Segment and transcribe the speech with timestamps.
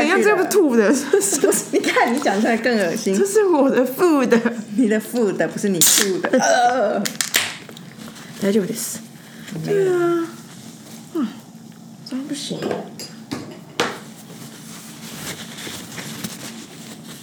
[0.00, 0.22] 怎样？
[0.22, 0.90] 这不吐的，
[1.72, 3.16] 你看你讲出来更恶心。
[3.16, 4.38] 这是我的 food，
[4.76, 6.30] 你的 food 不是你吐的。
[6.38, 7.00] 呃，
[8.40, 8.96] 大丈夫です。
[9.64, 10.28] 对啊，
[11.14, 11.26] 嗯，
[12.08, 12.58] 这样不行。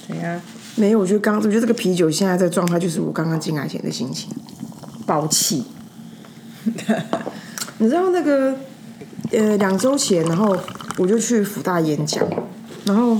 [0.07, 0.41] 怎样？
[0.75, 4.29] 没有，我觉得刚，我觉得这个啤酒现在这个状态，就是我刚刚进来前的心情，
[5.05, 5.63] 爆气。
[7.79, 8.55] 你知道那个，
[9.31, 10.57] 呃，两周前，然后
[10.97, 12.27] 我就去福大演讲，
[12.87, 13.17] 然后，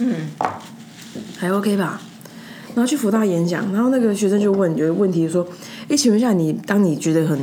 [0.00, 0.14] 嗯，
[1.38, 2.00] 还 OK 吧？
[2.74, 5.46] 然后去福大演讲，然后那个学生就问有个问题说
[5.88, 7.38] ：“哎，请问一下，你当你觉得很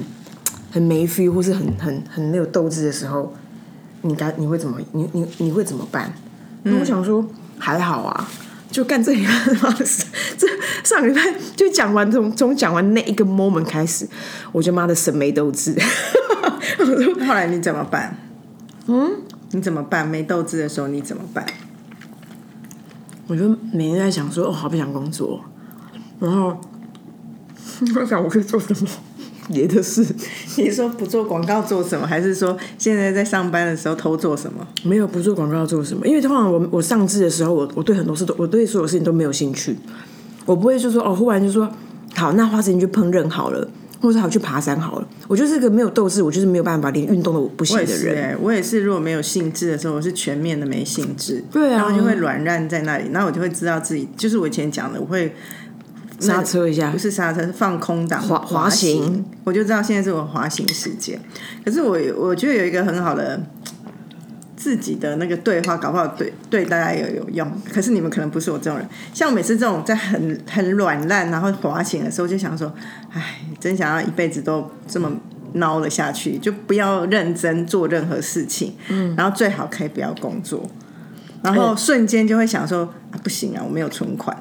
[0.70, 3.34] 很没 feel 或是很很很没有斗志的时候，
[4.02, 6.14] 你该你会怎么你你你会怎么办？”
[6.64, 7.26] 那我想说
[7.58, 8.30] 还好啊，
[8.70, 9.32] 就干这一个
[9.62, 9.86] 妈的，
[10.38, 10.48] 这
[10.84, 11.22] 上个礼拜
[11.56, 14.06] 就讲完从从讲完那一个 moment 开始，
[14.52, 15.76] 我就妈的神没斗志。
[17.26, 18.16] 后来你怎么办？
[18.88, 19.12] 嗯，
[19.52, 20.08] 你怎么办？
[20.08, 21.46] 没斗志的时候你怎么办？
[23.28, 25.40] 我就每天在想说，哦，好不想工作，
[26.20, 26.60] 然后
[28.00, 28.88] 我想我可以做什么
[29.48, 30.06] 别的事。
[30.58, 32.06] 你说不做广告做什么？
[32.06, 34.68] 还是说现在在上班的时候偷做什么？
[34.84, 36.06] 没有不做广告做什么？
[36.06, 39.78] 因为通常我我上志的时候，我我对很多事都我对所有事情都没有兴趣，
[40.46, 41.70] 我不会就说哦，忽然就说
[42.16, 43.66] 好，那花时间去烹饪好了，
[44.04, 45.08] 或者好去爬山好了。
[45.30, 48.38] 我就是个没有斗志，我就是没有办法连运动都不行的人。
[48.42, 51.42] 我也是，如果没有兴致的时候，我是全面的没兴致。
[51.50, 55.34] 对啊，然后就会软烂在那里，然后我就会知道自己，就是我以前讲的，我会
[56.20, 61.18] 刹车一下，不是刹车，是放空档滑滑行，我就知道现在是我滑行时间。
[61.64, 63.42] 可是我我觉得有一个很好的
[64.64, 67.52] 自己的那个对话，搞不好对对大家也有用。
[67.74, 72.74] 可是你们可能不是我这种人，像我每次这种在很很软烂然后滑行的时候，就想说，
[73.12, 75.12] 哎，真想要一辈子都这么。
[75.56, 80.68] 孬了下去，就不要认真做任何事情，嗯，然后最好可以不要工作，
[81.44, 82.80] 然后瞬间就会想说
[83.12, 84.36] 啊，不行啊，我没有存款，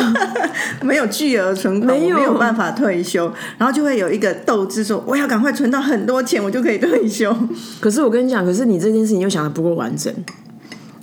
[0.82, 2.36] 没有巨额存款，没有。
[2.36, 7.34] 办法退休，然后就会有一个斗志，说我要赶快存到很多钱，我就可以退休。
[7.80, 10.12] 可是我跟你讲，可是你这件事情又想的不够完整，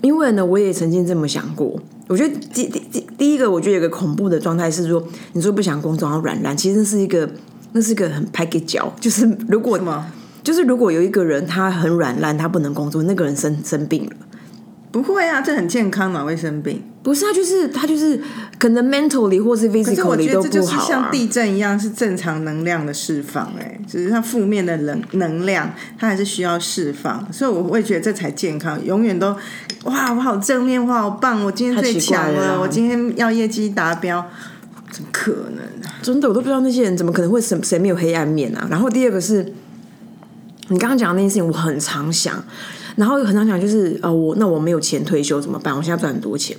[0.01, 1.79] 因为呢，我也曾经这么想过。
[2.07, 7.27] 我觉得第第第第一个，我觉得有个恐怖的状态是说，你说不想工作，然后软烂，其实是一个。
[7.75, 9.79] 那是一个很拍给脚，就是如果
[10.43, 14.11] 就是如果有一个人他很软烂，他不能工作，那个人生生病了，
[14.93, 16.81] 不会啊，这很健康嘛，会生病？
[17.01, 18.21] 不是啊，就是他就是
[18.59, 20.87] 可能 mentally 或是 physically 都不好啊。
[20.87, 28.79] 像地震一样，是正常能量的释放，哎，只是它负面的能能量，它还是需要释放，所以我会觉得这才健康。
[28.85, 29.35] 永远都
[29.85, 34.25] 哇，我好正面，我好棒，我今天最强了，我今天要业绩达标。
[34.91, 35.97] 怎么可能啊！
[36.03, 38.67] 真的，我都不知道那些人怎么可能会谁谁没有黑暗面啊！
[38.69, 39.43] 然后第二个是，
[40.67, 42.43] 你刚刚讲的那件事情，我很常想，
[42.95, 45.75] 然后很常想，就是呃，我那我没有钱退休怎么办？
[45.75, 46.55] 我现在赚很多钱，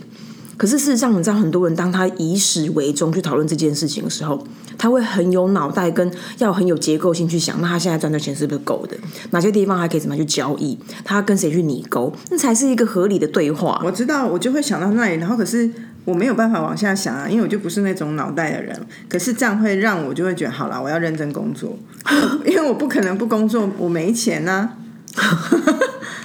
[0.57, 4.47] 可是事实上，你知道，很多人当他以始为终去讨论这件事情的时候，
[4.77, 8.97] 他会很有脑袋，跟要很有结构性去想，那他现在赚的钱是不是够的？
[9.31, 10.79] 哪些地方还可以怎么去交易？
[11.05, 12.13] 他跟谁去拟勾？
[12.31, 13.81] 那才是一个合理的对话。
[13.85, 15.71] 我知道，我就会想到那里，然后可是。
[16.07, 18.79] 我没有办法往下想啊，因为我就不是那种脑袋的人。
[19.09, 21.79] 可是这样会让我就会觉得，好了，我要认真工作，
[22.45, 24.69] 因为我不可能不工作，我没钱呐。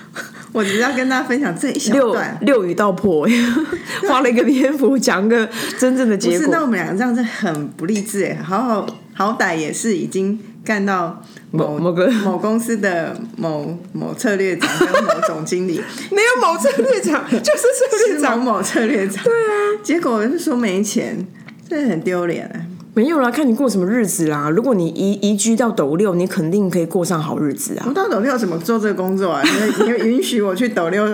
[0.52, 3.28] 我只要跟大家分享这一小段，六语道破，
[4.08, 6.38] 花了一个篇幅讲个真正的结果。
[6.38, 10.40] 不是，那我们两个这样子很不励志哎，好好好歹也是已经。
[10.62, 19.24] 干到某某个 某公司的某某策略长跟某总经理，没有某策略长，就是策略长某策略长。
[19.24, 21.26] 对啊，结果是说没钱，
[21.68, 22.54] 真的很丢脸啊！
[23.00, 24.50] 没有啦，看你过什么日子啦。
[24.50, 27.86] 如果你移移居到斗六，你肯定可以过上好日子啊。
[27.88, 29.42] 我到斗六怎么做这个工作啊？
[29.42, 31.08] 你 你允许我去斗六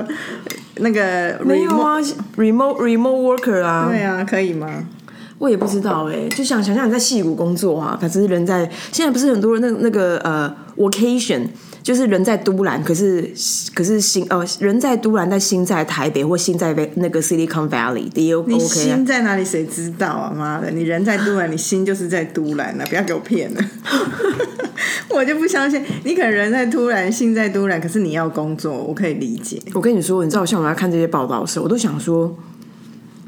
[0.78, 2.00] 那个没有啊
[2.38, 3.88] ？remote remote worker 啊？
[3.88, 4.84] 对啊，可以吗？
[5.38, 11.42] 我也不知道哎，就想想象你在戏谷工作啊，可是人在现在不是很多人那那个呃，vacation
[11.84, 13.30] 就是人在都兰，可是
[13.74, 19.44] 可是心哦，人在都兰，但心在台北或心在那个 Silicon Valley，也 OK 你心在哪里？
[19.44, 20.34] 谁知道啊？
[20.34, 22.86] 妈的，你人在都兰，你心就是在都兰啊！
[22.88, 23.62] 不要给我骗了，
[25.14, 29.62] 我就不相信你可能人在都兰，心在都兰，可是你要工作，我可以理解。
[29.74, 32.36] 我跟你说，你知道，像我在看这些报道的时候，我都想说，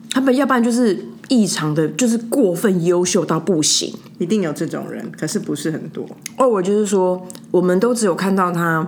[0.09, 0.97] 他们要不然就是。
[1.29, 6.07] 异常的，就是过分优秀到不行，一定有这种人，可是不是很多。
[6.37, 8.87] 哦，我就是说，我们都只有看到他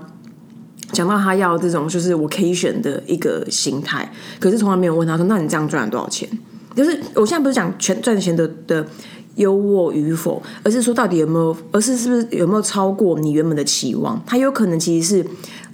[0.91, 6.27] 讲到他要这种就是 vacation 的一个心态，可是从来没有问他说，那你这样赚了多少钱？
[6.75, 8.85] 就是我现在不是讲全赚钱的的
[9.35, 14.21] 优渥与否，而是说到底有没有，而是是不是有没有超过你原本的期望？
[14.25, 15.25] 他有可能其实是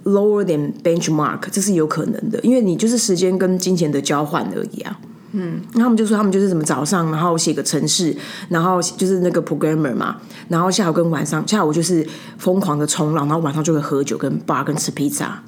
[0.05, 4.99] lower than benchmark，这是有可能的，因为你就是时间跟金钱的交换而已啊。
[5.37, 8.15] 嗯，那他们就说他们就是什么早上，然后写个程式，
[8.47, 10.15] 然后就是那个 programmer 嘛，
[10.47, 15.43] 然后下午跟晚上，下午就是疯狂的冲浪，然后晚上就会喝酒跟 bar 跟吃披萨。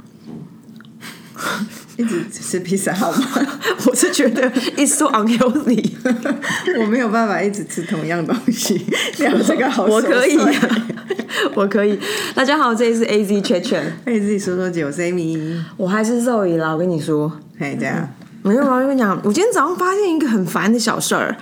[1.97, 3.25] 一直吃披萨好吗？
[3.87, 5.83] 我是觉得 it's so unhealthy，
[6.79, 8.85] 我没有办法一直吃同样东西，
[9.17, 10.85] 聊这个好我可以、啊，
[11.55, 11.97] 我可以。
[12.35, 13.41] 大家好，这里是 A Z
[14.05, 16.71] 可以自己说说酒 C 米，我还是肉姨啦。
[16.73, 18.07] 我跟你说，嘿，这样
[18.47, 21.35] 没有啊，我跟你讲，我今天早上发现一个很烦的小事儿。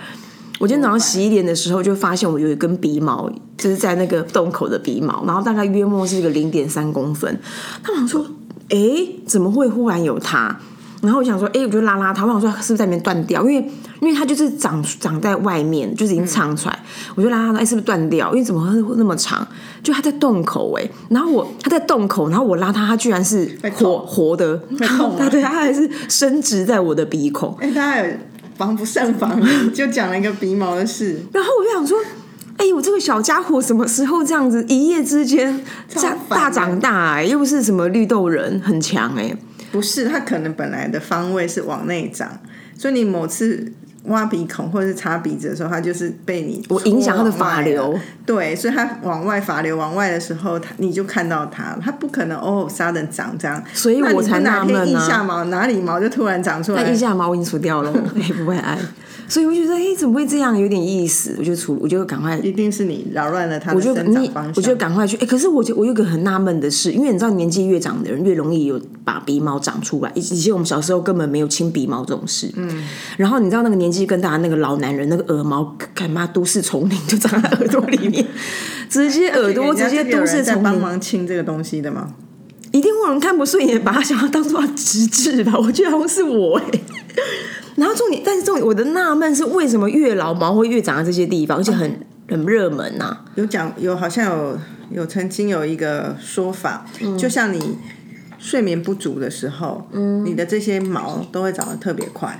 [0.58, 7.38] 我今天早上洗脸的时候，就发现我有一根鼻毛，就是在那个洞口的鼻毛，然后大概约莫是一个零点三公分。
[7.84, 8.26] 他想说，
[8.70, 8.76] 哎，
[9.24, 10.58] 怎么会忽然有它？
[11.02, 13.42] 然后我想说，哎，我就拉拉它，我想说是不是在里面断掉？
[13.42, 13.70] 因为
[14.00, 16.78] 因为它就是长长在外面，就是已经长出来，
[17.14, 18.30] 我就拉拉它，哎，是不是断掉？
[18.32, 19.46] 因为怎么会那么长？
[19.82, 24.60] 就它在洞口哎，然后我它在洞口，然后我拉它，它居然是活活的，
[25.18, 27.56] 它对它还是伸直在我的鼻孔。
[27.60, 28.12] 哎，大家有
[28.56, 29.40] 防不胜防，
[29.74, 31.98] 就讲了一个鼻毛的事，然后我就想说，
[32.56, 39.36] 哎、我这个小家伙什么时候这样子一夜之间这样超烦的大长大、哎，又不是什么绿豆人，很强哎、
[39.72, 42.40] 不是它可能本来的方位是往内长，
[42.78, 43.72] 所以你某次。
[44.06, 55.00] 挖鼻孔或者是擦鼻子的时候，它就是被你我影响它的发流，对，所以它往外发流往外的时候，它你就看到它，它不可能哦，沙的长这样，所以我才哪天纳闷啊。
[55.00, 56.84] 腋下毛哪里毛就突然长出来？
[56.84, 58.78] 那腋，下毛我已经除掉了， 也不会爱，
[59.28, 60.58] 所以我就觉得，哎、怎么会这样？
[60.58, 65.16] 有点意思，我就出，我就赶快一定是你扰乱了他的我就你生长方向。，我就赶快去。
[65.16, 72.50] 哎、可是我就我有个很纳闷的事，因为你知道年纪越长的人越容易有把鼻毛长出来，以以前我们小时候根本没有清鼻毛这种事。
[72.56, 72.84] 嗯，
[73.16, 78.24] 然后你知道那个年纪更大的那个老男人，那个耳毛干嘛都市丛林就长在耳朵里面，
[78.88, 82.14] 直接耳朵直接都市在丛林，帮忙清这个东西的吗？
[82.72, 85.54] 一定会有人看不顺眼，把他想要当做直至吧？
[85.58, 86.64] 我觉得好像是我哎、
[87.76, 94.58] 然后重点，但是重点，我的纳闷是为什么越老毛会越长在这些地方，而且很很热门呐、有讲有好像有
[94.90, 97.78] 有曾经有一个说法，嗯就像你
[98.38, 99.86] 睡眠不足的时候，
[100.24, 102.38] 你的这些毛都会长得特别快，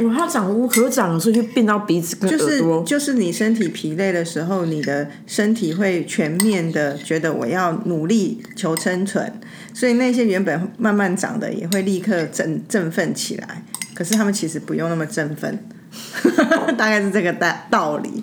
[0.00, 2.62] 我，它长无可长，所以就变到鼻子跟就是。
[2.84, 9.32] 就是你身体疲累的时候，你的身体会全面的觉得我要努力求生存，
[9.74, 13.64] 所以那些原本慢慢长的也会立刻振振奋起来。
[13.96, 15.58] 可是他们其实不用那么振奋，
[16.76, 18.22] 大概是这个道道理，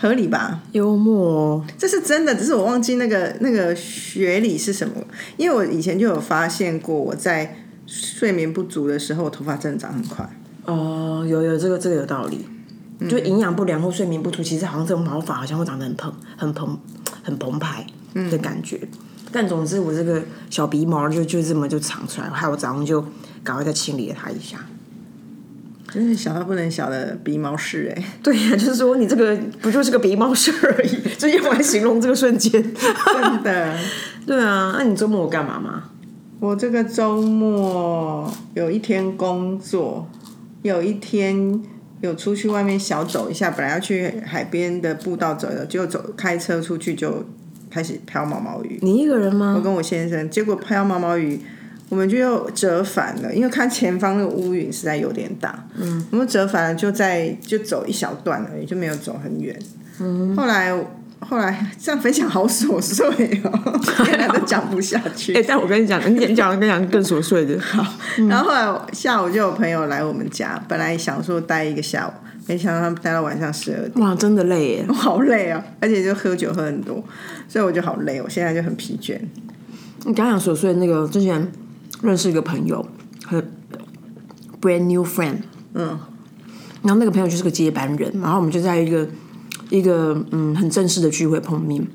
[0.00, 0.60] 合理吧？
[0.70, 4.94] 幽默哦，这是真的，只是我忘记那个那个学理是什么。
[5.36, 7.56] 因为我以前就有发现过，我在
[7.86, 10.28] 睡眠不足的时候，我头发真的长很快。
[10.64, 12.46] 哦，有有这个这个有道理。
[13.08, 16.76] 就营养不良或睡眠不足，其实好像这种毛发好像会长得很蓬、很蓬、
[17.22, 18.80] 很澎湃的感觉。
[19.30, 23.04] 但总之，我这个小鼻毛就就这么就长出来，害我早上就
[23.48, 24.58] 赶快再清理了它一下。
[25.90, 32.52] 真是小到不能小的鼻毛事哎、对呀、就是说你这个不就是个鼻毛事而已，就用来形容这个瞬间。
[32.52, 33.74] 真的。
[34.26, 35.84] 对啊，那你周末有干嘛吗？
[36.40, 40.06] 我这个周末有一天工作，
[40.60, 41.62] 有一天
[42.02, 47.24] 有出去外面小走一下，本来要去海边的步道走的，结果走开车出去就
[47.70, 48.78] 开始飘毛毛雨。
[48.82, 49.62] 你一个人吗我？
[49.62, 51.40] 跟我先生，结果飘毛毛雨，
[51.88, 55.66] 我们就又折返了，因为看前方那个乌云实在有点大。
[55.76, 59.58] 嗯，我们折返了，就在就走一小段而已，就没有走很远。
[60.00, 60.72] 嗯，后来
[61.20, 63.06] 后来这样分享好琐碎
[63.42, 65.34] 哦， 原来都讲不下去。
[65.34, 67.58] 哎、但我跟你讲，你讲跟你讲更琐碎的。
[67.60, 67.84] 好，
[68.28, 72.12] 然后后来下午就有朋友来我们家，本来想说待一个下午，
[72.46, 74.84] 没想到他们待到晚上十二点，哇，真的累耶。
[74.88, 77.02] 我好累啊，而且就喝酒喝很多，
[77.48, 79.18] 所以我就好累，我现在就很疲倦。
[80.04, 81.50] 你刚讲琐碎那个，之前
[82.02, 82.86] 认识一个朋友，
[83.26, 83.42] 和
[84.60, 85.38] brand new friend，
[85.74, 85.98] 嗯，
[86.82, 89.08] 然后那个朋友就是个接班人，然后我们就在一个
[89.70, 91.86] 一个嗯很正式的聚会碰面。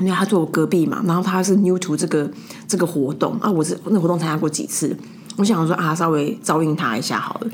[0.00, 2.30] 因为他坐我隔壁嘛，然后他是 new to 这个
[2.68, 4.96] 这个活动啊，我是那个活动参加过几次，
[5.36, 7.50] 我想说啊，稍微照应他一下好了。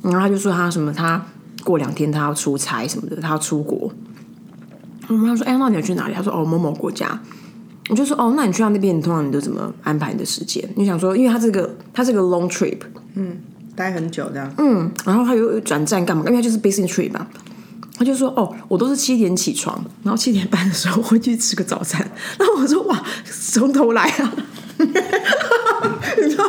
[0.00, 1.20] 然后他就说他什么，他
[1.64, 3.90] 过两天他要出差什么的，他要出国。
[5.08, 6.14] 我们他说，哎，那你要去哪里？
[6.14, 7.20] 他说，哦，某某国家。
[7.90, 10.66] 我就说，哦，那你去到那边，你通常你都怎么安排你的时间？
[10.76, 12.78] 你想说，因为他这个他是个 long trip，
[13.14, 13.36] 嗯
[13.76, 16.22] 待很久这样，嗯，然后他又转站干嘛？
[16.26, 17.26] 因为他就是 business trip 嘛。
[17.98, 22.00] 他就说：“哦，我都是七点起床，然后七点半的时候会去吃个早餐。”
[22.40, 22.98] 然后我说：“哇，
[23.30, 24.34] 从头来啊！”
[24.80, 26.44] 你知道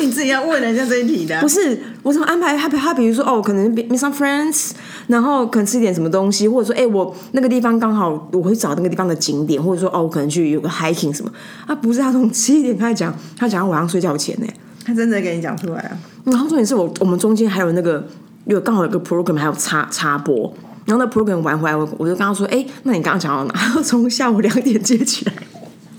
[0.00, 2.68] 你自己要问人家这一题的啊不，是，我怎么安排他？
[2.68, 4.70] 他比如说哦，可能 meet some friends，
[5.06, 11.30] 然后可能吃一点什么东西，或者说哎，我那个地方刚好我会找那个地方的景点，或者说哦，我可能去有个 hiking 什么。
[11.66, 14.46] 他不是他从七点开始讲，他讲到晚上睡觉前呢。
[14.82, 15.98] 他真的给你讲出来啊！
[16.24, 18.04] 然后重点是我我们中间还有那个
[18.46, 20.52] 有刚好有个 program 还有插插播，
[20.86, 23.60] 然后那 program 玩回来，我我就跟他说，哎，那你刚刚讲到哪？
[23.84, 25.32] 从下午两点接起来，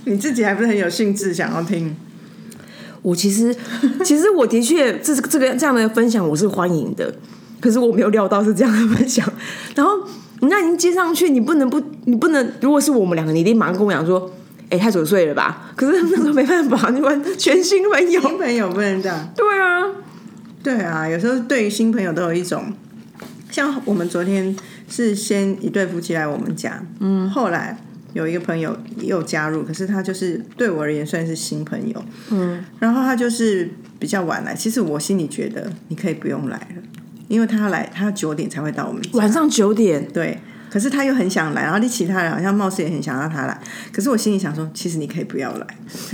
[0.05, 1.95] 你自己还不是很有兴致想要听？
[3.01, 3.55] 我其实
[4.03, 7.13] 其实我的确这这个这样的分享我是欢迎的，
[7.59, 9.27] 可是我没有料到是这样的分享。
[9.75, 9.93] 然后
[10.39, 14.31] 人家已经接上去，你不能不你不能，如果是我们两个，你一定马上跟我讲说。
[14.71, 15.69] 哎，太琐碎了吧？
[15.75, 19.29] 可是那时候没办法，你们全新朋友，新朋友不能这样。
[19.35, 19.83] 对啊，
[20.63, 22.71] 对啊，有时候对于新朋友都有一种，
[23.49, 24.55] 像我们昨天
[24.87, 36.81] 是先一对夫妻来我们家，嗯，后来有一个朋友又加入，可是他就是对我而言算是新朋友，嗯，然后他就是比较晚来，其实我心里觉得你可以不用来了，
[37.27, 40.39] 因为他来他九点才会到我们晚上九点，对。
[40.69, 43.61] 可是他又很想来，然后你其他人好像貌似也很想让他来。
[43.91, 45.67] 可是我心里想说，其实你可以不要来。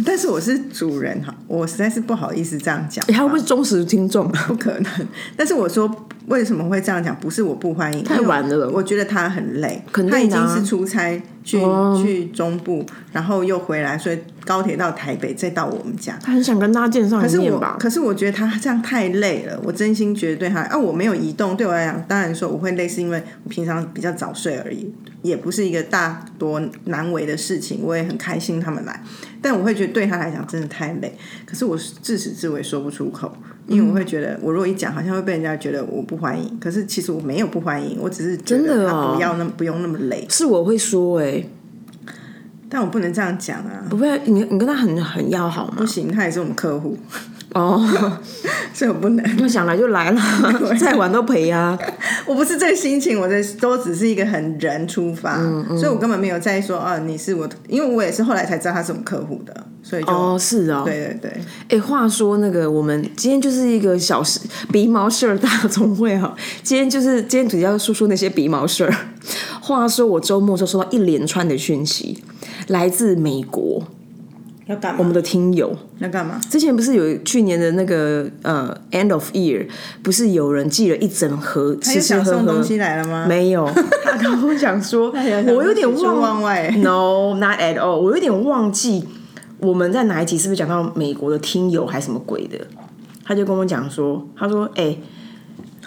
[0.04, 3.06] 但是我是主人哈，我实在是不好意思这样讲。
[3.06, 4.28] 他会不会忠实听众？
[4.50, 5.08] 不可能。
[5.36, 5.88] 但是我说
[6.28, 7.16] 为什么会这样讲？
[7.20, 8.70] 不是我不欢迎，太晚了。
[8.70, 11.60] 我觉得他很累，他已经是出差去
[12.02, 16.20] 去中部，然后又回来，所以高铁到台北，再到我们家。
[16.22, 17.78] 他很想跟大家见上一面吧？
[17.80, 19.58] 可是我觉得他这样太累了。
[19.64, 24.58] 我真心觉得对他啊，我没有移动，对我来讲，当然说我会累，是因为我平常比较早睡。
[24.58, 24.92] 而已，
[25.22, 29.02] 也不是一个大多难为的事情，我也很开心他们来，
[29.48, 31.18] 但我会觉得对他来讲真的太累。
[31.46, 33.32] 可是我自始至尾说不出口，
[33.66, 36.60] 因为我会觉得我如果一讲，好像会被人家觉得我不欢迎。
[36.60, 40.28] 可是其实我没有不欢迎，我只是真的他不要那么不用那么累。
[40.30, 41.42] 是我会说哎，
[42.68, 43.88] 但我不能这样讲啊！
[43.90, 45.76] 不会，你你跟他很很要好吗？
[45.78, 46.98] 不行，他也是我们客户。
[47.58, 48.20] 哦，
[48.74, 50.22] 所以我不能，就想来就来了，
[50.80, 51.78] 再晚都赔啊！
[52.28, 55.38] 我不是这个心情，我的都只是一个很人出发，
[55.70, 61.42] 所以我根本没有在意说啊，你是我，因为我也是后来才知道他是我们客户的，所以就哦是哦，对对对。
[61.70, 64.40] 哎，话说那个，我们今天就是一个小事
[64.72, 68.94] 鼻毛事儿大总会哈，今天就是今天主要说说那些鼻毛事儿。
[69.60, 72.24] 话说我周末就收到一连串的讯息，
[72.68, 73.84] 来自美国。
[74.68, 74.98] 要干嘛？
[75.00, 76.40] 我们的听友要干嘛？
[76.50, 79.66] 之前不是有去年的那个呃 end of year，
[80.04, 83.26] 不是有人寄了一整盒吃吃喝喝东西来了吗？
[83.28, 83.66] 没有，
[84.04, 85.12] 他跟我讲说，
[85.56, 86.42] 我有点忘，
[86.82, 89.06] no，not at all，我有点忘记
[89.60, 92.60] 我们在哪一集是不是讲到美国的听友还是什么鬼的？
[93.26, 94.96] 他就跟我讲说，他说，哎。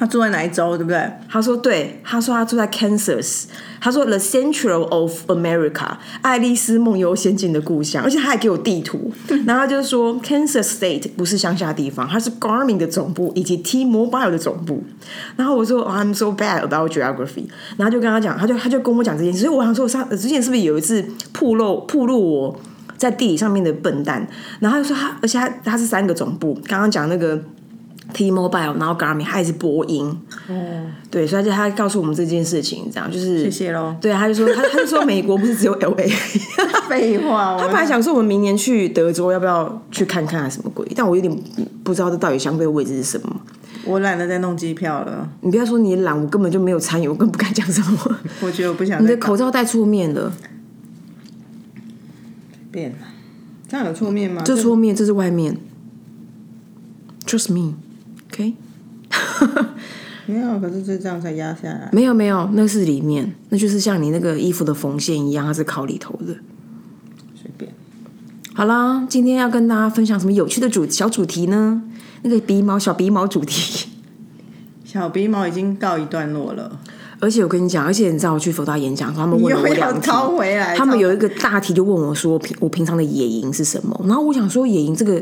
[0.01, 0.99] 他住在哪一州，对不对？
[1.29, 3.45] 他说对，他说他住在 Kansas，
[3.79, 5.91] 他说 The Central of America，
[6.23, 9.13] 爱丽丝梦游仙境的故乡，而且他还给我地图，
[9.45, 14.83] 然后他就是说 Kansas State 不是乡下地方，它是 Garmin 的总部以及 T-Mobile 的总部。
[15.37, 17.45] 然后我说 I'm so bad about geography，
[17.77, 19.41] 然后就跟他讲，他就他就跟我讲这件事。
[19.41, 22.61] 所以我想说，上之前是不是有一次铺露铺露我
[22.97, 24.27] 在地理上面的笨蛋？
[24.61, 27.39] 然后他说他，而且他他是三个总部，刚刚讲那个。
[28.13, 30.07] T-Mobile，然后 Garmin，还是波音。
[30.49, 33.97] 哦，对，所以就他告诉我们这件事情，这样就是谢谢喽。
[34.01, 36.09] 对，他就说他他就说美国不是只有 L A，
[36.89, 37.57] 废话。
[37.59, 41.35] 他本来想说我们明年去德州要不要去看看什么鬼，但我有点
[41.83, 43.41] 不知道这到底相对位置是什么。
[43.85, 45.29] 我懒得再弄机票了。
[45.41, 48.19] 你不要说你懒，我根本就没有参与，我更不敢讲什么。
[48.41, 49.03] 我觉得我不想。
[49.03, 50.33] 你的口罩戴错面了。
[52.71, 52.99] 变了，
[53.67, 54.43] 这样有错面吗？
[54.45, 55.57] 这错面，这是外面。
[57.27, 57.75] Trust me。
[58.41, 58.55] OK，
[60.27, 61.91] 没有，可是就这样才压下来。
[61.93, 66.35] 没有没有，那是里面，那就是像你那个衣服的缝线一样，它是靠里头的。
[67.35, 67.71] 随便。
[68.55, 71.83] 好啦，今天要跟大家分享什么有趣的主小主题呢？
[72.23, 73.89] 那个鼻毛小鼻毛主题。
[74.85, 76.79] 小鼻毛已经告一段落了。
[77.19, 80.11] 而且我跟你讲，而且你知道我去佛大演讲，他们问了我两题，
[80.77, 84.01] 他们有一个大题就问我说，平我平常的野营是什么？
[84.07, 85.21] 然后我想说，野营这个。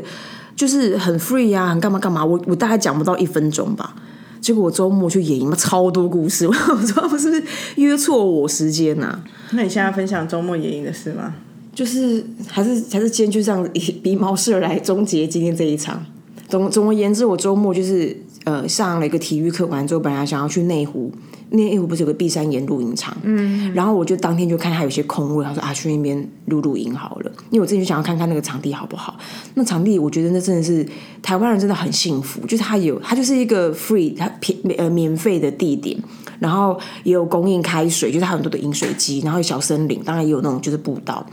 [0.59, 3.95] 就是很 free 啊，很干嘛干嘛，我我大概讲不到一分钟吧。
[4.41, 6.45] 结果我周末去野营，超多故事。
[6.51, 7.43] 我说他们是不是
[7.77, 9.17] 约错我时间呐？
[9.51, 11.33] 那你现在分享周末野营的事吗？
[11.73, 16.05] 就是还是还是今天就这样以鼻毛事来终结今天这一场。
[16.49, 18.13] 总总而言之，我周末就是
[18.45, 21.11] 呃上了一个体育课，完之后本来想要去内湖。
[21.51, 29.17] 那湖不是有个碧山岩露营场，嗯，然后我就当天就看它有些空位，他说啊去那边露露营好了，因为我自己就想要看看那个场地好不好。
[29.55, 30.85] 那场地我觉得那真的是
[31.23, 35.99] 台湾人真的很幸福，就是它有它就是一个 free 它便呃免费的地点，
[36.37, 41.25] 然后也有供应开水，就是它很多的饮水机，然后有小森林，当然也有那种就是步道。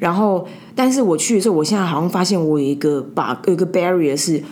[0.00, 0.44] 然后
[0.74, 4.42] 但是我去的时候，我现在好像发现我有一个把有一个 barrier 是。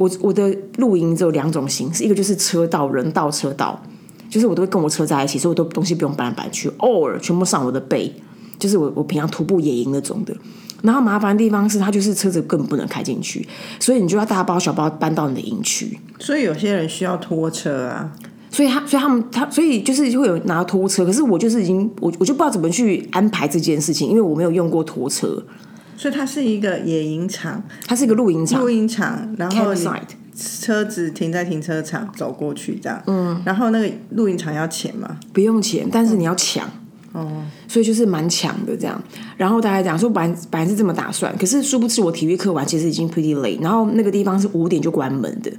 [0.00, 3.78] 我我的露营只有两种形式，一个就是车道人道车道，
[4.30, 8.10] 就是我都会跟我车在一起，所以我都东西不用搬来搬去，偶尔全部上我的背，
[8.58, 10.34] 就是我我平常徒步野营那种的。
[10.80, 13.46] 然后麻烦的地方是，它就是车子根本不能开进去，
[13.78, 15.98] 所以你就要大包小包搬到你的营区。
[16.18, 18.10] 所以有些人需要拖车啊，
[18.50, 21.04] 所以他，所以他们，他，所以就是会有拿拖车。
[21.04, 25.42] 可是我就是已经，我我就不知道怎么去安排这件事情，因为我没有用过拖车。
[26.00, 29.86] 所以它是一个野营场，它是一个露营场，露营场，然后你
[30.34, 33.02] 车子停在停车场走过去这样。
[33.06, 35.18] 嗯，然后那个露营场要钱吗？
[35.34, 36.66] 不用钱，但是你要抢。
[37.12, 38.98] 哦，所以就是蛮强的这样。
[39.36, 45.52] 然后大家讲说，本来本来是这么打算，可是殊不知我体育课完其实已经 pretty late，然后那个地方是五点就关门的。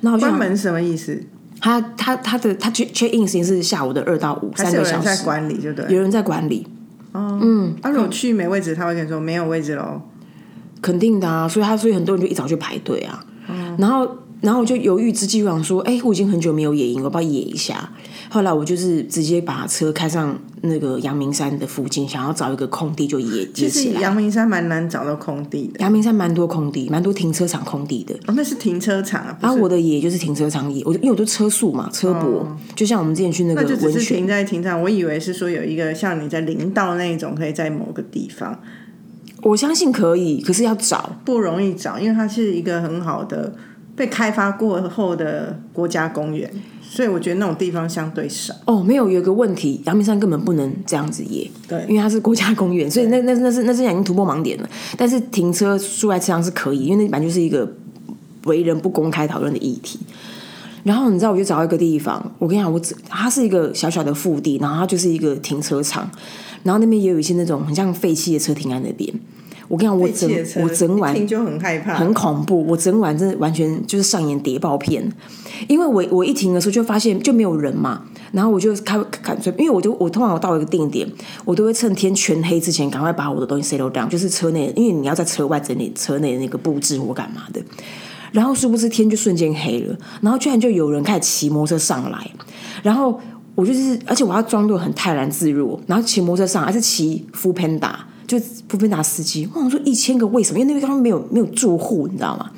[0.00, 1.20] 然关门是什么意思？
[1.60, 5.90] 他他他的他 check check in 时间是下午的二到五三个小时，在管理，就对了。
[5.90, 6.66] 有人在管理，
[7.14, 10.00] 嗯，啊，如果去没位置，他会跟你说没有位置喽。
[10.80, 11.48] 肯定的啊。
[11.48, 13.24] 所以他所以很多人就一早去排队啊。
[13.78, 17.90] 然后然后我就犹豫之际，我想说，哎，我已经很久没有野营了，我要不要野一下？
[18.32, 24.00] 后来我就是直接把车开上那个阳明山的附近，想要找一个空地就野其实野起来。
[24.00, 28.14] 阳明山蛮难找到空地的，阳明山蛮多空地，蛮多停车场空地的。
[28.26, 34.80] 哦，那是停车场啊，不然后是我的野就是停车场野，我因为我都车速嘛，车博，就像我们之前去那个那就只文学是停在停车场。
[34.80, 38.58] 我以为是说有一个像你在林道那一种，可以在某个地方
[39.42, 41.16] 我相信可以，可是要找。
[41.24, 43.54] 不容易找，因为它是一个很好的
[43.94, 48.54] 被开发过后的国家公园，所以我觉得那种地方相对少。
[48.64, 54.68] 哦，没有，有一个问题，阳明山根本不能这样子耶，对因为它是国家公园，所以那那那是那是已经突破盲点了。
[54.96, 57.70] 但是停车住在车上是可以，因为那本来就是一个
[58.44, 60.00] 为人不公开讨论的议题。
[60.84, 66.10] 然后你知道，我就找到一个地方，我跟你讲，我只它是一个小小的腹地，然后它就是一个停车场，
[66.64, 69.08] 然后那边也有一些那种很像废弃的车停在那边。
[69.72, 75.02] 我跟你讲，我整我整晚一听就很害怕，很恐怖，我整晚真的完全就是上演谍报片，
[75.66, 78.02] 因为我我一停的时候就发现就没有人嘛，
[78.32, 81.10] 然后我就开开因为我就我通常我到一个定点，
[81.46, 87.62] 我都会趁天全黑之前赶快把我的东西 settle down，就是车内，因为你要在车外整理车内的那个布置或干嘛的，
[88.30, 92.30] 然后殊不知天就瞬间黑了，然后居然就有人开始骑摩托车上来，
[92.82, 93.18] 然后
[93.54, 97.92] 我就是，而且我要装作很泰然自若，然后骑摩托车上来，还是骑 Full Panda，
[98.38, 99.48] 就 o o Panda 司机。
[99.54, 100.58] 我想说一千个为什么？
[100.58, 102.50] 因为那边刚刚没有没有住户，你知道吗？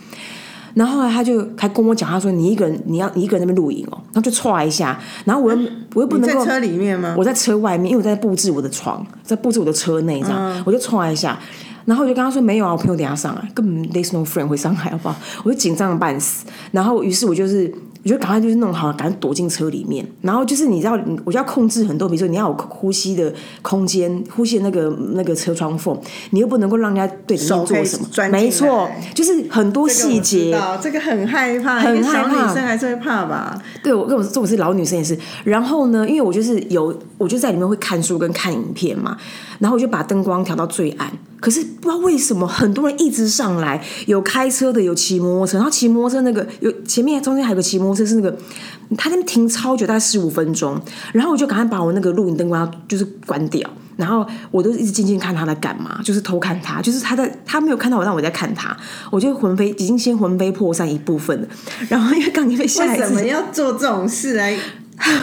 [0.75, 5.59] 然后后来他就还跟我讲，他说你一个人你要你一个人那边露营哦，然后就歘一下，然后我又
[5.95, 7.15] 我又不能够在车里面吗？
[7.17, 11.39] 我在车外面，因为我在布置我的床，在布置我的车内，这样、我就歘一下，
[11.85, 15.15] 然后我就跟他说没有啊，我朋友等下上来，根本 there's no friend 会上来，好不好？
[15.45, 17.73] 我就紧张的半死，然后于是我就是。
[18.05, 20.07] 我就赶快就是弄好，赶快躲进车里面。
[20.21, 20.93] 然后就是你知道，
[21.25, 25.99] 我就要控制很多，比如说你要有呼吸的空间，呼吸的那个那个车窗缝，
[26.31, 30.53] 你又不能够让人家对你做什么没错，就是很多细节。
[30.53, 33.59] 道这个很害怕，很害怕女生还是会怕吧？
[33.83, 35.19] 对我跟我这我是老女生也是。
[35.43, 39.17] 然后呢，因为我就是有，我就在里面会看书跟看影片嘛，
[39.59, 41.11] 然后我就把灯光调到最暗。
[41.45, 48.35] 可是不知道为什么，很多人一直上来，有开车的，有骑摩托车，然后骑摩托车那个有前面中间还有个骑摩托车是那个，
[48.97, 50.81] 他那边停超久，大概十五分钟。
[51.13, 58.75] 然后我就赶快把我那个录影灯光就是关掉，然后我都一直静静看他在干嘛，就是偷看他，就是他在他没有看到我，但我在看他，
[59.11, 61.49] 我就魂飞已经先魂飞魄散一部分了。
[61.91, 64.57] 然后因为刚因为下一次为什么要做这种事来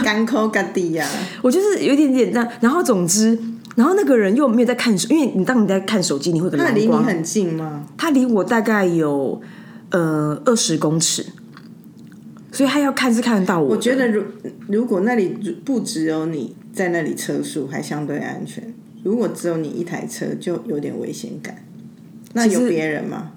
[0.03, 1.07] 干抠干地呀？
[1.41, 3.39] 我就是有一点点这样，然后总之，
[3.75, 7.87] 然后那个人又没有在看手，因为你当你在看手机，你会有个那离你，很近吗？
[7.97, 9.41] 他离我大概有
[9.91, 11.25] 呃二十公尺，
[12.51, 13.75] 所以他要看是看得到我的。
[13.75, 14.23] 我觉得如
[14.67, 15.29] 如果那里
[15.63, 18.63] 不只有你在那里车速，还相对安全；
[19.03, 21.63] 如果只有你一台车，就有点危险感。
[22.33, 23.31] 那有别人吗？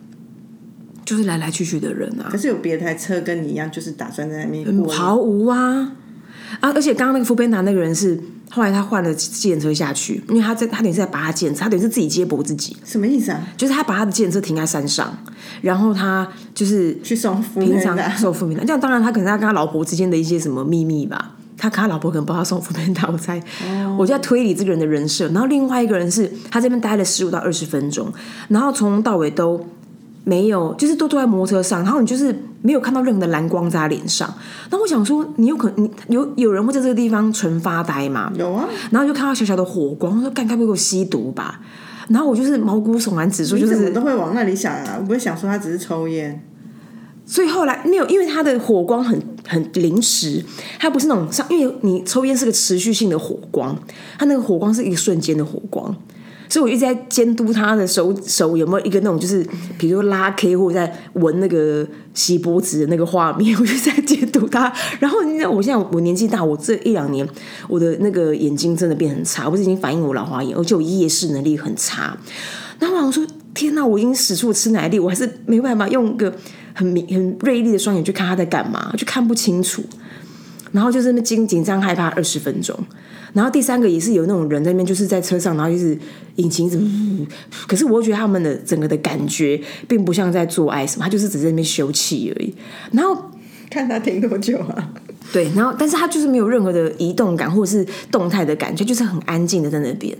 [1.04, 4.90] 就是来来去去的人啊可，是有别台车跟你一样，就是打算在那边过。
[4.90, 5.94] 毫无啊
[6.60, 6.72] 啊！
[6.74, 8.18] 而且刚刚那个副边达那个人是
[8.50, 13.40] 后来他换了计程车下去，因为他在他等于是在把他检测，他等于是自己接驳自己，什么意思啊？
[13.56, 15.16] 就是他把他的计程车停在山上，
[15.62, 18.08] 然后他就是去送平常的。
[18.16, 21.32] 送副面这样当然他可能他跟他老婆之间的一些什么秘密吧。
[21.56, 23.40] 他跟他老婆可能帮他送副面达， 我猜。
[23.96, 25.26] 我就在推理这个人的人设。
[25.28, 28.12] 然后另外一个人是他这边待了十五到二十分钟，
[28.48, 29.64] 然后从头到尾都
[30.24, 34.33] 没有，就是都坐在摩托车上，然后你就是没有看到任何的蓝光在他脸上。
[34.70, 38.33] 那我想说，你有可能你有有人会在这个地方纯发呆吗？
[38.35, 41.61] 有啊，然后就看到小小的火光，我说干该不会给我吸毒吧？
[42.09, 44.96] 然后我就是毛骨悚然指数，就是都会往那里想啊？
[44.98, 46.42] 我不会想说他只是抽烟。
[47.27, 50.44] 所以后来没有，因为它的火光很很临时，
[50.79, 53.74] 它不是那种像，因为你抽烟是个持续性的火光，
[54.18, 55.96] 它那个火光是一个瞬间的火光，
[56.48, 59.44] 所以我一直在监督他的手手有没有一个那种就是
[59.78, 64.72] 比如说拉 K 或者在闻那个洗脖子的那个画面，我就在监督他。
[65.00, 67.28] 然后你知道我现在我年纪大，我这一两年
[67.68, 72.16] 我的那个眼睛真的变很差，我不是已经反映我老花眼，而且我夜视能力很差。
[72.78, 76.33] 然后我想说，天哪，我已经使出吃奶力，我还是没办法用个
[76.74, 79.83] 很明很锐利的双眼去看他在干嘛，就看不清楚。
[80.74, 82.76] 然后就是那紧紧张害怕二十分钟，
[83.32, 85.96] 然后第三个也是有那种人在那边，就是在车上，然后就是
[86.34, 87.24] 引擎怎么，
[87.68, 92.52] 可是我觉得他们的整个的感觉并不像在做爱什么，他就是只在那边休憩而已。
[92.90, 93.30] 然后
[93.70, 94.90] 看他停多久啊？
[95.32, 100.16] 对，然后但是他就是没有任何的移动感或者是动态的感觉，就是很安静的在那边。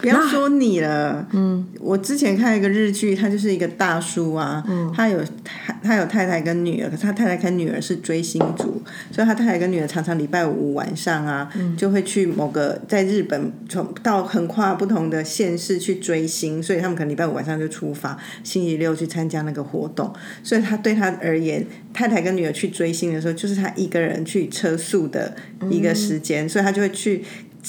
[0.00, 25.34] 不要说你了，嗯，我之前看一个日剧，他就是一个大叔啊，嗯，他有他他有太太跟女儿，可是他太太跟女儿是追星族，所以他太太跟女儿常常礼拜五晚上啊，就会去某个在日本从到横跨不同的县市去追星，所以他们可能礼拜五晚上就出发，星期六去参加那个活动，所以他对他而言，太太跟女儿去追星的时候，就是他一个人去车速的
[25.70, 27.24] 一个时间，所以他就会去。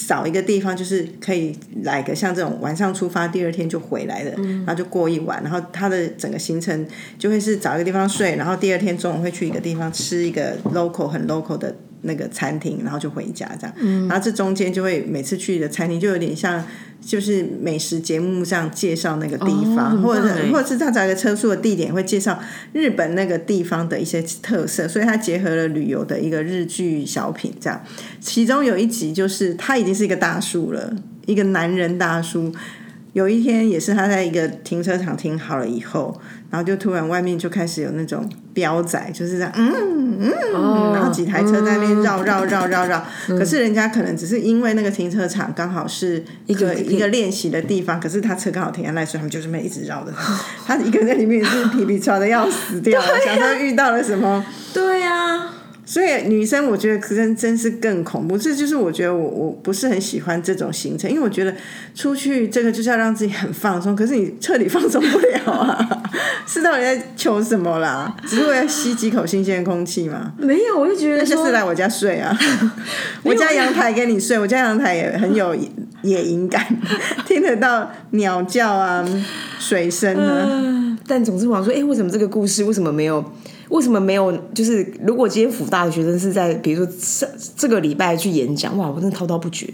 [0.06, 4.30] 找一个地方，就是可以来个像这种晚上出发，第二天就回来的，
[4.64, 6.86] 然后就过一晚，然后他的整个行程
[7.18, 14.08] 就会是找一个地方睡，然后第二天中午会去一个地方吃一个 local 很 local 的那个餐厅，然后就回家这样。
[14.08, 16.64] 然后这中间就会每次去的餐厅就有点像。
[17.00, 22.36] 就是美食节目上介绍那个地方，或者或者是他找一个车速的地点，会介绍
[22.72, 27.80] 日本那个地方的一些特色，所以他结合了旅游的一个日剧小品这样。
[28.20, 30.92] 其中有一集就是他已经是一个大叔了，
[31.26, 32.52] 一个男人大叔。
[33.18, 36.16] 有一天也是他在一个停车场停好了以后，
[36.50, 43.04] 然后就突然外面就开始有那种飙仔，就是这样，嗯嗯，然后几台车在那边绕绕绕绕绕。
[43.26, 50.38] 可是人家可能只是因为那个停车场刚好是一个一个练习的地方，可是他车刚好停在那，所以他们就这么一直绕的他。
[50.64, 54.46] 他一个人在里面是皮皮喘的要死掉，想说遇到了什么？
[54.72, 55.54] 对呀。
[55.90, 61.54] 所以女生我觉得真真是更恐怖，这就是我觉得我我不是很喜欢这种行程，因为我觉得
[61.94, 66.02] 出去这个就是要让自己很放松，可是你彻底放松不了啊！
[66.46, 68.14] 是到底在求什么啦？
[68.26, 70.30] 只是为了吸几口新鲜空气吗？
[70.36, 72.38] 没有，我就觉得就是来我家睡啊！
[73.24, 75.56] 我家阳台跟你睡，我家阳台也很有
[76.02, 76.66] 野营感，
[77.24, 79.02] 听得到鸟叫啊、
[79.58, 80.98] 水声啊。
[81.06, 83.24] 但总之我想说，哎，为什么这个故事为什么没有？
[83.68, 84.36] 为什么没有？
[84.54, 89.72] 就是如果今天辅大的学生是在，比如说这这个礼拜去演讲，哇，我真的滔滔不绝。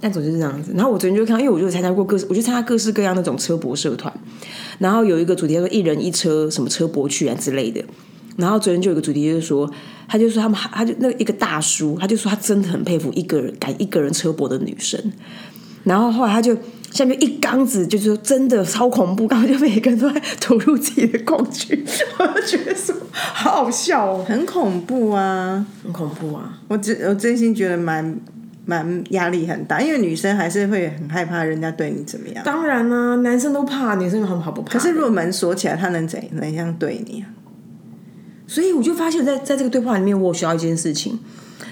[0.00, 0.72] 但总之是这样子。
[0.74, 4.12] 然后我昨天就看，因为我就参加过各，我就参加各式各样那种车博社团。
[4.78, 7.84] 然后有一个主题叫做“一人一车”，什么车博去啊之类的。
[8.36, 9.70] 然后昨天就有个主题就是说，
[10.08, 14.98] 他就说他们，他就那一个大叔，他就说他真的很佩服一个人敢一个人车博的女生。
[15.84, 16.56] 然后后来他就。
[16.90, 21.84] 下面一缸子，就是说真的超恐怖，刚刚就每个人都在投入自己的恐惧，
[22.18, 26.58] 我就觉得说好好笑哦，很恐怖啊，很恐怖啊！
[26.68, 28.16] 我真我真心觉得蛮
[28.66, 32.42] 蛮压力很大，因为女生还是会很害怕人家对你怎么样。
[32.44, 34.72] 当然啊，男生都怕，女生很好不怕。
[34.72, 37.30] 可是如果门锁起来，他能怎怎样对你啊？
[38.46, 41.18] 所以我就发现，在在这个对话里面，我需要一件事情，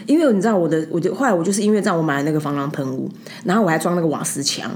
[0.06, 3.10] 因为你知道我的，我就后来我就是因为这样，我买了那个防狼喷雾，
[3.44, 4.70] 然后我还装那个瓦斯枪。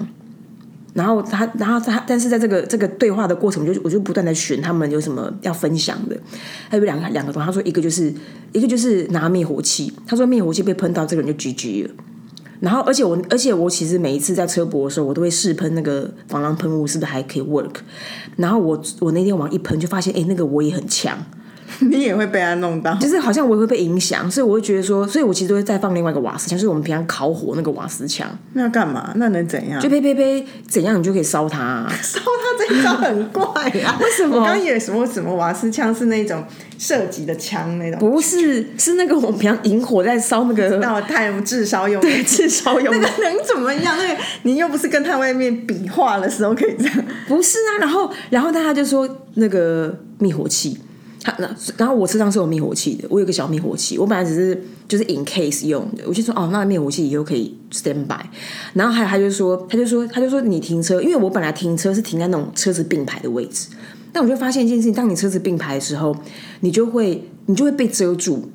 [0.95, 6.17] 然后他，然后他，但是在这个这个对话的过程，我就我就不断的选他们有什么要分享的。
[6.69, 8.13] 还有两个两个东西，他说一个就是
[8.53, 11.91] 一个就是拿灭火器，他说灭火器被喷到，这个人就 GG 了。
[12.61, 17.77] 然后而且我而且我其实每一次在车博的时候，我都会试喷那个防狼喷雾，是不是还可以 work？
[18.37, 21.19] 然后我我那天往一喷，就发现哎，那个我也很强。
[21.91, 28.27] 你也会被他弄到，就是好像我也会被影响，所以我会觉得说，所以我其实都会再放另外一个瓦斯枪，就是我们平常烤火那个瓦斯枪。
[28.55, 29.13] 那要干嘛？
[29.17, 29.81] 那能怎样？
[29.81, 31.87] 就呸呸呸，怎样你就可以烧它？
[32.03, 33.45] 烧它这一招很怪
[33.85, 33.99] 啊！
[34.03, 34.39] 为什么？
[34.39, 36.45] 我刚以为什么什么瓦斯枪是那种
[36.79, 42.93] 射击的枪那种，不是，是那个我们平常引火在烧那个，那太炙烧用，对，炙烧用。
[42.95, 43.97] 那个能怎么样？
[43.97, 47.05] 那个你又不是跟他外面比划的时候可以这样？
[47.27, 50.79] 不是啊，然后然后大家就说那个灭火器。
[51.23, 53.97] 他那，然后我车上是有灭火器的，我有个小灭火器。
[53.97, 58.25] 我本来只是就是 in case 用的，我就说哦，那灭火器以后可以 stand by。
[58.75, 63.69] 然后还有他就说，他就说，他就说你停车，因为我本来停车是停在那种车子并排的位置，
[64.13, 66.17] 但我就发现一件事情，当你车子并排的时候，
[66.61, 68.51] 你就会你就会被遮住，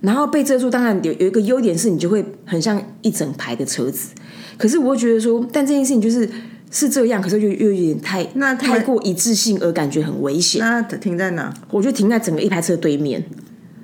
[0.00, 4.08] 然后被遮住，当然有有一个优点是你就会很像一整排的车子，
[4.56, 6.28] 可是我会觉得说，但这件事情就是。
[6.70, 10.60] 是这样，可是又又有点太那太过一致性，而感觉很危险。
[10.60, 11.52] 那停在哪？
[11.70, 13.24] 我就停在整个一排车对面，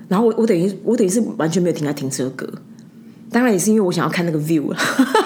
[0.09, 2.49] 然后我我等于我等于是完全没有停在停车格。
[3.31, 4.73] 当然也是因为我想要看那个 view，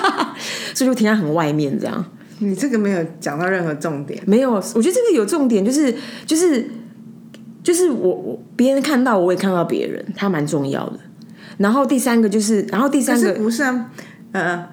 [0.72, 2.04] 所以就停在很外面这样。
[2.38, 4.22] 你这个没有讲到任何重点。
[4.24, 5.94] 没有，我觉得这个有重点，就是
[6.24, 6.70] 就是
[7.62, 11.00] 就是我我别人看到我也看到别人，它蛮重要的。
[11.58, 13.90] 然后第三个就是，然后第三个不是啊？
[14.30, 14.68] 呃，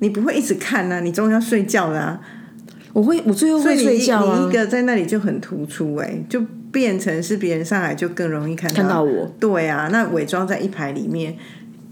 [0.00, 2.20] 你不会一直看啊，你终于要睡觉了啊。
[2.92, 9.30] 我会我最后会睡觉啊你一，个在那里就很突出哎、就变成是别人上来就更容易看到看到我。
[9.38, 11.36] 对啊，那伪装在一排里面，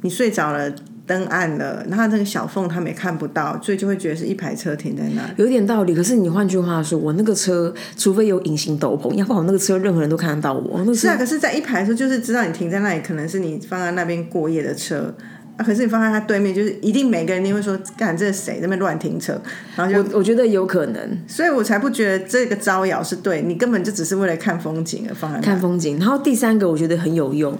[0.00, 0.72] 你睡着了，
[1.06, 5.32] 灯暗了，然后那个小缝他们也看不到，所以就会觉得是一排车停在那里。
[5.36, 10.82] 有点道理，可是你换句话说，我那个车除非有隐形斗篷，要不然我那个车任何人都看得到我。
[10.84, 15.14] 那是啊，可是，在一排的时候，就是知道你停在那里，可能是你放在那边过夜的车。
[15.56, 15.64] 啊！
[15.64, 19.40] 可是你放在他对面，就是一定每个人一定会说：“干，这是谁在那边乱停车？”
[19.74, 25.40] 然后就，我我觉得有可能所以我才不觉得这个招摇是对你根本就只是为了看风景而放在。
[25.40, 25.98] 看风景。
[25.98, 27.58] 然后第三个我觉得很有用，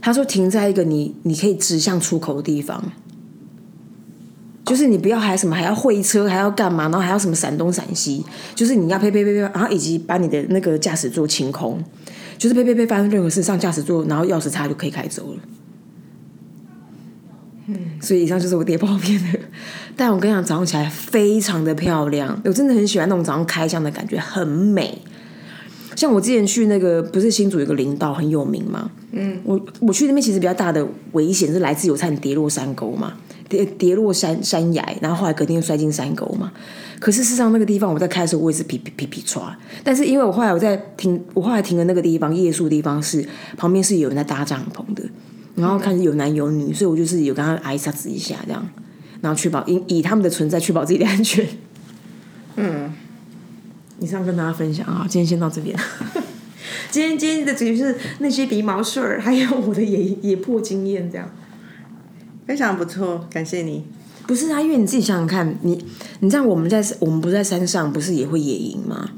[0.00, 2.92] 他说停在一个你你可以指向出口的地方，
[4.66, 8.22] 就是你不要还什么还要会车还要干嘛，然后还要什么闪东闪西，
[8.54, 11.82] 就是你要呸呸呸呸，然后以及把你的那个驾驶座清空，
[12.36, 15.38] 就是呸呸呸发生任何事上驾驶座，然后钥匙插就可以开走了。
[18.00, 19.38] 所以以上就是我谍报片的，
[19.96, 24.98] 但我跟你讲，早上起来非常的漂亮，我真的很喜欢那种早上开箱的感觉，很美。
[25.96, 28.88] 像我之前去那个，不是新竹有个林道很有名吗？
[29.10, 33.14] 嗯，我我去那边其实比较大的危险是来自有差点跌落山沟嘛，
[33.48, 36.52] 跌跌落山山崖，然后后来隔天又摔进山沟嘛。
[37.00, 43.26] 可是事实上那个地方我在开的时候我也是皮皮皮皮抓，但是因为我后来我在停，我后来停的那个地方夜宿的地方是
[43.56, 45.02] 旁边是有人在搭帐篷的，
[45.58, 48.68] 然后看是有男有女，所以我就是有跟他挨杀子一下这样，
[49.20, 51.46] 然后确保以以他们的存在确保自己的安全。
[52.56, 52.92] 嗯，
[54.00, 55.78] 以上跟大家分享啊，今天先到这边。
[56.90, 61.28] 今天今天的主题是那些鼻毛事儿，还有我的野野破经验，这样。
[62.46, 63.84] 非常不错，感谢你。
[64.26, 65.84] 不是啊，因为你自己想想看，你
[66.20, 69.10] 你这样我们在我们不是在山上，不是也会野营吗？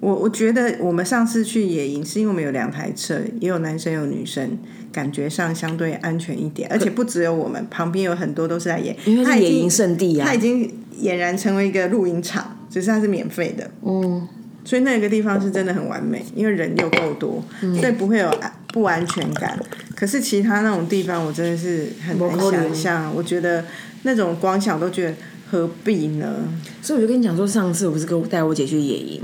[0.00, 4.58] 我我觉得我们上次去野营是因为我们有两台车，也有男生有女生，
[4.90, 10.38] 感觉上相对安全一点，而且不只有我们，旁边有很多都是在野，因为野营圣地啊它已。
[10.38, 14.28] 经俨然成为一个露营场，只是它是免费的，嗯，
[14.64, 17.42] 所以那个地方是真的很完美，因为人又够多，
[17.80, 19.58] 所以不会有安不安全感。
[19.94, 23.64] 可是其他那种地方，我真的是很难想象，我觉得
[24.02, 25.14] 那种光想都觉得
[25.50, 26.34] 何必呢？
[26.82, 29.22] 所以我就跟你讲说，上次我不是跟我带我姐去野营，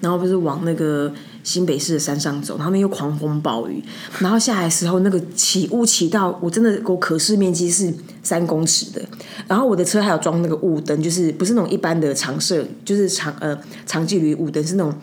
[0.00, 3.82] 然后不是往那个新北市的山上走，然后那又狂风暴雨，
[4.18, 9.02] 然后下来的时候那个起雾起到我真的我可视面积是三公尺的，
[9.46, 14.94] 然后我的车还有装那个雾灯，就是不是那种一般的长射，就是长呃长距离雾灯，是那种。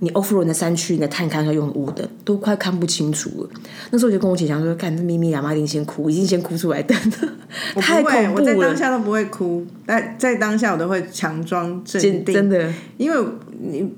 [0.00, 3.48] 你 off road 的山区，你的探勘要用的雾灯，都快看不清楚了。
[3.90, 8.76] 那时候我就跟我姐讲说：“看这咪咪喇嘛一定先哭，已经先哭出来灯了，太，恐怖了我在当。
[8.76, 13.28] 下都不会哭，但在当下我都会强装镇定，真的，因为
[13.62, 13.88] 你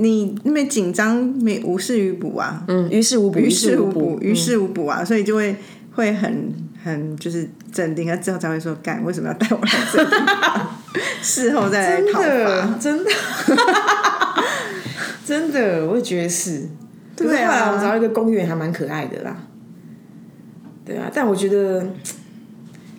[0.00, 5.56] 你那边紧张没无事于补啊，嗯，于事无补，于事无补于事无补啊，所以就会
[5.92, 6.52] 会很
[6.84, 10.10] 很就是镇定，啊之后才会说干为什么要带我来这里？
[11.20, 12.78] 事后再来讨伐。
[12.80, 13.10] 真的，
[15.26, 16.68] 真的， 我也觉得是。
[17.16, 19.36] 对啊找一个公园，还蛮可爱的啦。
[20.84, 21.84] 对啊，但我觉得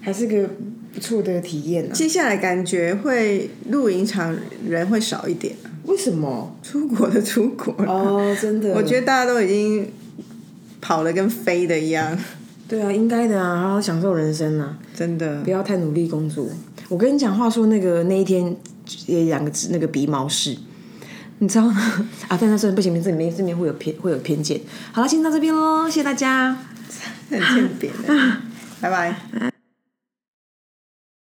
[0.01, 0.49] 还是个
[0.93, 1.91] 不错的体验啊。
[1.93, 4.35] 接下来感觉会露营场
[4.67, 5.55] 人会少一点，
[5.89, 6.55] 为什么？
[6.61, 7.73] 出国的出国。
[7.85, 9.91] 哦，真的，我觉得大家都已经
[10.79, 12.17] 跑得跟飞的一样，
[12.67, 15.49] 对啊，应该的啊，好好享受人生啊，真的不。
[15.49, 16.47] 要太努力工作。
[16.87, 18.55] 我跟你讲，话说那个那一天
[19.07, 20.55] 也两个字，那个鼻毛事。
[21.39, 21.73] 你知道吗？
[22.29, 24.59] 啊，但他说不行，这里面这边会有偏会有偏见。
[24.91, 26.55] 好了，先到这边喽，谢谢大家。
[27.29, 28.13] 很欠扁的。
[28.81, 29.51] 拜拜。